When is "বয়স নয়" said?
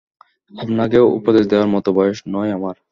1.93-2.51